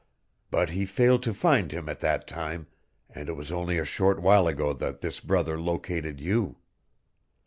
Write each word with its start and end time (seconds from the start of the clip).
But 0.49 0.71
he 0.71 0.87
failed 0.87 1.21
to 1.21 1.31
find 1.31 1.71
him 1.71 1.87
at 1.87 1.99
that 1.99 2.25
time, 2.25 2.65
and 3.07 3.29
it 3.29 3.33
was 3.33 3.51
only 3.51 3.77
a 3.77 3.85
short 3.85 4.19
while 4.19 4.47
ago 4.47 4.73
that 4.73 5.01
this 5.01 5.19
brother 5.19 5.59
located 5.59 6.19
you. 6.19 6.57